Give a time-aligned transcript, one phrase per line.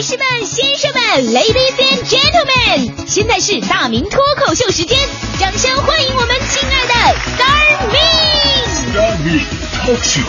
[0.00, 4.98] 女士们、先生们，Ladies and Gentlemen，现在是大明脱口秀时间，
[5.38, 6.94] 掌声欢迎我们亲爱的
[7.36, 9.44] Star Me！Star Me
[9.84, 10.24] Talk Show。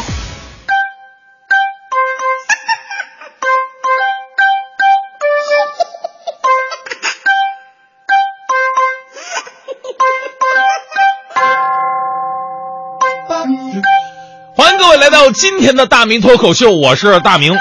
[14.57, 17.55] 欢迎各位来到今天的大明脱口秀，我是大明。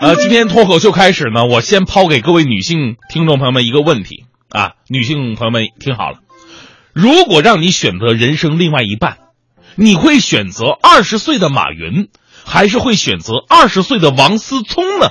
[0.00, 6.20] 呃，今天脱口秀开始呢，我先抛给各位女性听众朋友们一个问题啊，女性朋友们听好了，
[6.94, 9.18] 如果让你选择人生另外一半，
[9.74, 12.08] 你会选择二十岁的马云，
[12.46, 15.10] 还是会选择二十岁的王思聪呢？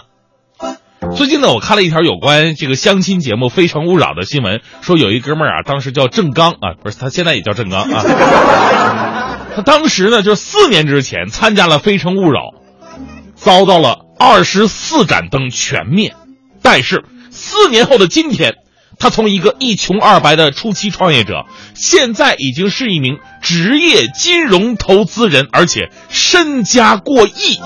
[1.15, 8.03] 最近呢，我看了一条有关这个相亲节目《非诚勿扰》的新闻，说有一哥们儿啊，当时叫郑刚啊，不是他现在也叫郑刚啊，
[9.55, 12.39] 他当时呢，就四年之前参加了《非诚勿扰》，
[13.35, 16.13] 遭到了二十四盏灯全灭，
[16.61, 18.55] 但是四年后的今天，
[18.99, 27.59] 他从一个一穷二白的初期创业者，现在已经是一名职业金融投资人，而且身家过亿。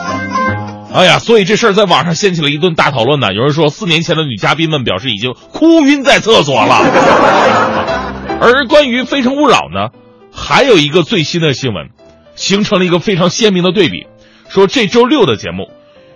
[0.94, 3.34] 哎呀，所以这事儿在网上掀起了一顿大讨论呢。
[3.34, 6.78] 有人说，四年前的女嘉宾们表示已经哭晕在厕所了。
[8.40, 9.90] 而关于《非诚勿扰》呢，
[10.32, 11.90] 还有一个最新的新闻，
[12.36, 14.06] 形成了一个非常鲜明的对比。
[14.50, 15.72] 说这周六的节目，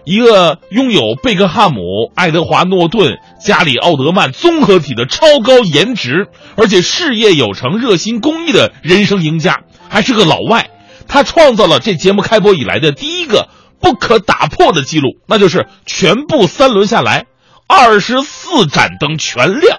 [0.08, 1.82] 一个拥有贝克汉姆、
[2.16, 10.70] 爱德华诺顿、加里奥德曼综合体的超高颜值，而且事业有成、热心公益的人生赢家，还是个老外。
[11.10, 13.50] 他创造了这节目开播以来的第一个
[13.82, 17.26] 不可打破的记录，那就是全部三轮下来，
[17.68, 19.78] 二十四盏灯全亮，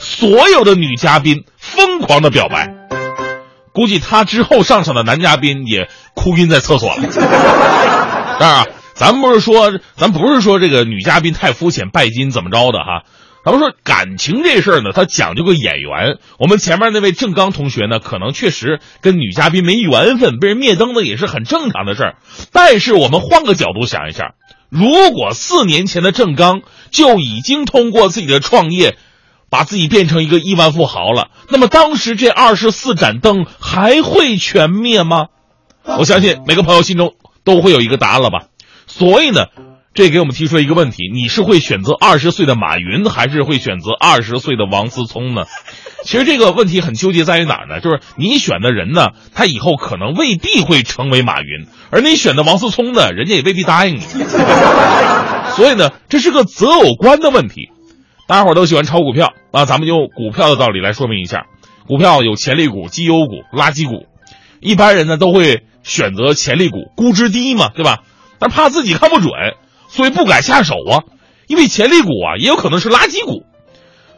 [0.00, 2.74] 所有的女嘉宾疯狂的表白。
[3.72, 7.02] 估计他之后上场的男嘉宾也哭晕在厕所了。
[8.40, 13.04] 当然啊，咱不是说，咱不是说这个女嘉宾太肤浅、拜金怎么着的哈。
[13.44, 16.18] 咱们说感情这事儿呢，它讲究个眼缘。
[16.38, 22.16] 我们前面那位郑刚同学呢，可能确实跟女嘉宾没缘分，被人灭灯的也是很正常的事儿。
[22.52, 24.34] 但是我们换个角度想一下，
[24.68, 26.62] 如果四年前的郑刚
[26.92, 28.96] 就已经通过自己的创业，
[29.50, 35.26] 把自己变成一个亿万富豪了，那么当时这二十四盏灯还会全灭吗？
[35.98, 38.44] 我相信每个朋友心中都会有一个答案了吧。
[38.86, 39.46] 所以呢，
[39.94, 45.44] 这给我们提出了一个问题：你是会选择二十岁的马云，还是会选择二十岁的王思聪呢？
[46.04, 47.80] 其实这个问题很纠结在于哪儿呢？
[47.80, 54.00] 就是你选的人呢，他以后可能未必会成为马云，而你选的王思聪呢，人家也未必答应你。
[55.54, 57.70] 所以呢，这是个择偶观的问题。
[58.26, 61.46] 大家伙都喜欢炒股票啊，咱们用股票的道理来说明一下。
[61.86, 64.06] 股票有潜力股、绩优股、垃圾股，
[64.60, 67.98] 一般人呢都会选择潜力股，估值低嘛，对吧？
[68.42, 69.30] 但怕自己看不准，
[69.88, 71.06] 所以不敢下手啊。
[71.46, 73.44] 因为潜力股啊也有可能是垃圾股，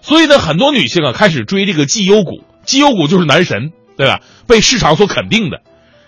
[0.00, 4.20] 所以呢，很多女性啊开始追这个绩优股，绩优股就是男神，对吧？
[4.46, 5.58] 被市场所肯定的。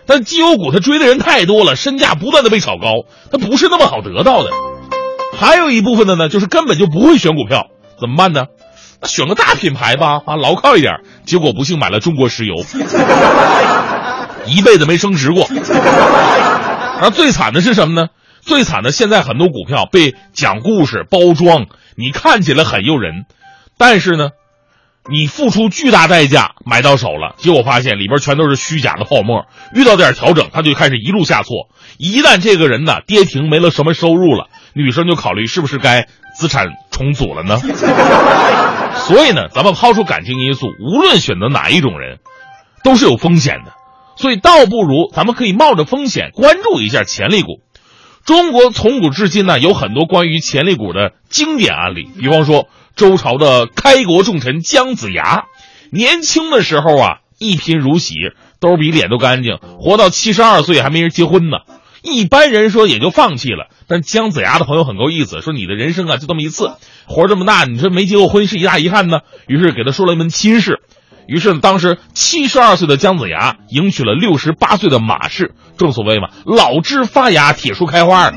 [0.07, 4.51] 但绩优股它追的人太多了，身价不断的被炒高，它不是那么好得到的。
[5.37, 7.67] 还有一部分的呢，就是根本就不会选股票。
[8.01, 8.45] 怎么办呢？
[9.01, 11.01] 那选个大品牌吧，啊，牢靠一点。
[11.27, 12.55] 结果不幸买了中国石油，
[14.47, 15.47] 一辈子没升值过。
[17.01, 18.09] 而最惨的是什么呢？
[18.41, 23.25] 最惨的，现在很多股票被讲故事包装，你看起来很诱人，
[23.77, 24.31] 但是呢，
[25.11, 29.47] 你付出巨大代价买到手了，结果发现里边全都是虚假的泡沫。
[29.75, 31.69] 遇到点调整，它就开始一路下挫。
[31.99, 37.59] 一旦这个人呢跌停，没了什么收入了，女生就考虑是不是该资产重组了呢？
[38.95, 42.21] 所以呢，咱们抛出感情因素，无论选择哪一种人，
[42.85, 43.73] 都是有风险的。
[44.17, 47.61] 所以倒不如咱们可以冒着风险关注一下潜力股。
[48.25, 55.45] 中国从古至今呢，有很多关于潜力股的经典案例，比方说周朝的开国重臣姜子牙，
[55.93, 58.15] 年轻的时候啊一贫如洗，
[58.59, 61.59] 兜比脸都干净，活到七十二岁还没人结婚呢。
[62.03, 66.73] 一般人说也就放弃了，但姜子牙的朋友很够意思，说你的人生啊就这么一次，
[67.07, 69.21] 活这么大，你说没结过婚是一大遗憾呢。
[69.47, 70.81] 于是给他说了一门亲事。
[71.27, 78.33] 于是呢当时七十二岁的姜子牙迎娶了六十八岁的马氏，正所谓嘛，老枝发芽，铁树开花。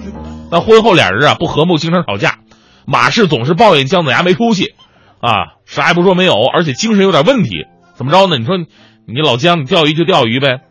[0.51, 2.39] 那婚后俩人啊不和睦，经常吵架。
[2.87, 4.73] 马氏总是抱怨姜子牙没出息，
[5.21, 7.65] 啊，啥也不说没有，而且精神有点问题。
[7.95, 8.37] 怎么着呢？
[8.37, 10.61] 你说你老姜，你钓鱼就钓鱼呗，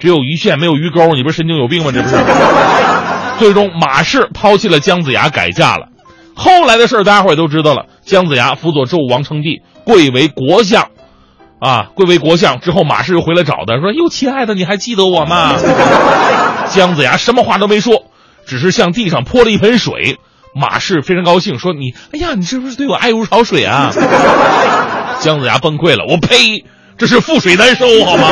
[0.00, 1.92] 只有鱼线没有鱼钩，你不是神经有病吗？
[1.92, 2.16] 这不是。
[3.38, 5.88] 最终马氏抛弃了姜子牙，改嫁了。
[6.34, 10.88] 后来的事儿大家伙也都知道了，姜子牙辅佐纣王称帝，贵为国相。
[11.64, 15.54] 啊，贵为国相之后，马氏又回来找他，说：“哟，亲爱的，你还记得我吗？”
[16.68, 18.04] 姜子牙什么话都没说，
[18.46, 20.18] 只是向地上泼了一盆水，
[20.54, 23.90] 马氏非常高兴，说你，哎呀，你是不是对我爱如潮水啊？
[25.20, 26.64] 姜子牙崩溃了，我呸，
[26.98, 28.26] 这是覆水难收，好吗？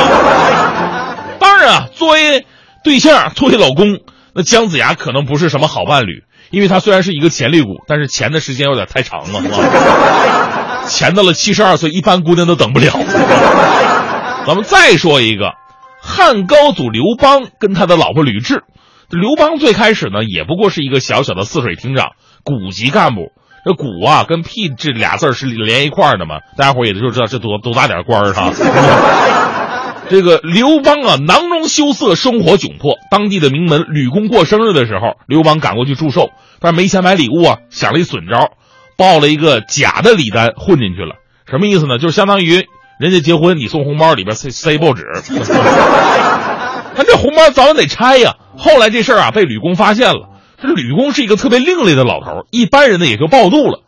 [1.39, 2.45] 当然啊，作为
[2.83, 3.97] 对象，作为老公，
[4.35, 10.85] 那姜子牙可能不是什么好伴侣，因为他虽然是一个潜力股，但是潜的时间有点太长了，是吧？
[10.89, 12.91] 潜到了七十二岁，一般姑娘都等不了。
[14.45, 15.53] 咱们再说一个，
[16.01, 18.61] 汉高祖刘邦跟他的老婆吕雉。
[19.09, 22.13] 刘邦最开始呢，也不过是一个小小的泗水亭长，
[22.43, 23.31] 古级干部。
[23.65, 26.39] 这“古”啊，跟“屁”这俩字是连一块的嘛？
[26.57, 28.51] 大家伙也就知道这多多大点官儿哈。
[30.09, 32.97] 这个刘邦啊，囊中羞涩，生活窘迫。
[33.09, 36.29] 当地的名门吕公过生日的时候，刘邦赶过去祝寿，
[36.59, 38.51] 但是没钱买礼物啊，想了一损招，
[38.97, 41.15] 报了一个假的礼单混进去了。
[41.49, 41.97] 什么意思呢？
[41.99, 42.67] 就是相当于
[42.99, 45.03] 人家结婚，你送红包里边塞塞报纸。
[46.95, 48.35] 他这红包早晚得拆呀。
[48.57, 50.29] 后来这事儿啊被吕公发现了。
[50.61, 53.79] 这吕公是一个特别另类的老头，一般人呢也就暴怒了。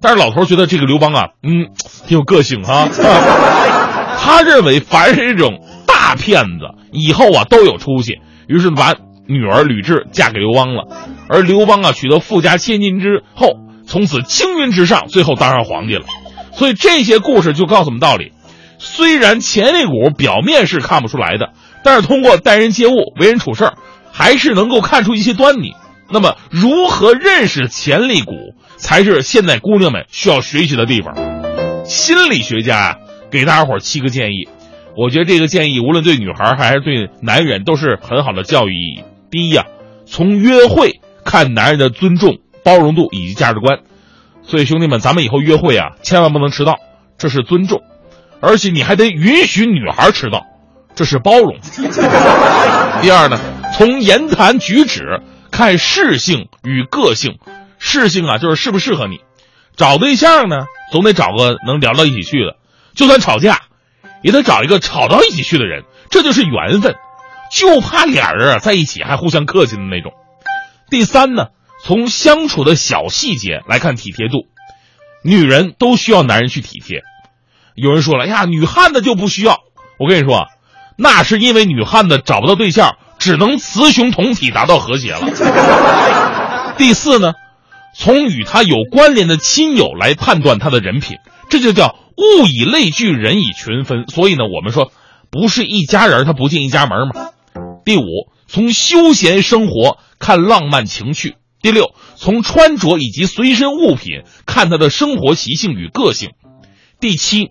[0.00, 1.68] 但是老头觉得这个刘邦啊，嗯，
[2.06, 2.88] 挺有个性哈。
[4.20, 8.18] 他认为凡是这种大骗子以后啊都有出息，
[8.48, 8.94] 于是把
[9.26, 10.88] 女儿吕雉嫁给刘邦了。
[11.28, 13.54] 而刘邦啊取得富家千金之后，
[13.86, 16.04] 从此青云直上，最后当上皇帝了。
[16.52, 18.32] 所以这些故事就告诉我们道理：
[18.78, 21.52] 虽然潜力股表面是看不出来的。
[21.84, 23.70] 但是通过待人接物、为人处事，
[24.12, 25.74] 还是能够看出一些端倪。
[26.10, 28.32] 那么，如何认识潜力股，
[28.76, 31.14] 才是现代姑娘们需要学习的地方。
[31.84, 32.98] 心理学家
[33.30, 34.48] 给大家伙七个建议，
[34.96, 39.04] 我觉得这个建议无论对女孩还是对男人都是很好的教育意义。
[39.30, 39.66] 第一呀，
[40.06, 43.80] 从约会看男人的尊重、包容度以及价值观。
[44.42, 46.78] 所以兄弟们，咱们以后约会啊，千万不能迟到，
[47.18, 47.82] 这是尊重，
[48.40, 50.46] 而且你还得允许女孩迟到。
[50.94, 51.58] 这是包容。
[53.02, 53.38] 第二呢，
[53.76, 55.20] 从言谈举止
[55.50, 57.38] 看适性与个性。
[57.78, 59.20] 适性啊，就是适不适合你。
[59.76, 62.56] 找对象呢，总得找个能聊到一起去的。
[62.98, 63.62] 就算吵架，
[64.22, 65.84] 也得找一个吵到一起去的人。
[66.10, 66.96] 这就是缘分。
[67.50, 70.12] 就怕俩人啊在一起还互相客气的那种。
[70.90, 71.46] 第三呢，
[71.84, 74.48] 从相处的小细节来看体贴度。
[75.22, 77.02] 女人都需要男人去体贴。
[77.76, 79.60] 有人说了，呀，女汉子就不需要。
[79.98, 80.48] 我跟你说。
[80.96, 85.20] 那是因为女汉子找不到对象，只能雌雄同体达到和谐了。
[86.76, 87.34] 第四呢，
[87.98, 91.16] 从与他有关联的亲友来判断他的人品，
[91.50, 94.06] 这就叫物以类聚，人以群分。
[94.06, 94.92] 所以呢，我们说
[95.32, 97.30] 不是一家人他不进一家门嘛。
[97.84, 98.04] 第五，
[98.46, 101.34] 从休闲生活看浪漫情趣。
[101.60, 106.30] 第六，从穿着以及随身物品看他的生活习性与个性。
[107.00, 107.48] 第七，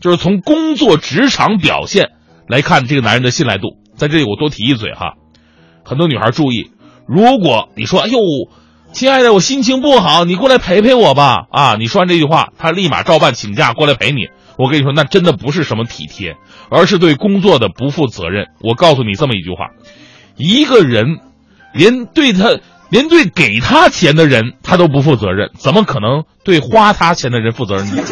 [0.00, 2.12] 就是从工作职场表现。
[2.46, 5.14] 来看这个男人的信赖度，在这里我多提一嘴哈，
[5.84, 6.70] 很多女孩注意，
[7.08, 8.18] 如果你说哎呦，
[8.92, 14.28] 亲爱的，我心情不好，你过来陪陪我吧啊，你说完这句话，他立马照办请假过来陪你。
[14.56, 16.36] 我跟你说，那真的不是什么体贴，
[16.68, 18.46] 而是对工作的不负责任。
[18.60, 19.70] 我告诉你这么一句话，
[20.36, 21.20] 一个人
[21.72, 22.58] 连对他
[22.88, 28.02] 连对给他钱的人他都不负责任，怎么可能对花他钱的人负责任呢？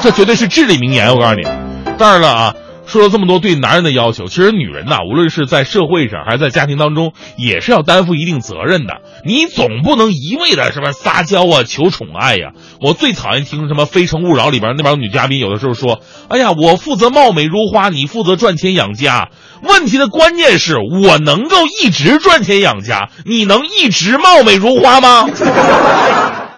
[0.00, 1.44] 这绝对是至理名言，我告诉你。
[1.96, 2.54] 当然了啊。
[2.90, 8.94] 说了这么多对男人的要求，其实女人呐，无论是在社会上还是在家庭当中，也是要担负一定责任的。
[9.24, 12.50] 你总不能一味的什么撒娇啊、求宠爱呀。
[12.80, 19.28] 我最讨厌听什么《非诚勿扰》里边那帮女嘉宾有的时候说：“哎呀，我负责貌美如花，你负责赚钱养家。”
[19.62, 25.28] 问题的关键是我能够一直赚钱养家，你能一直貌美如花吗？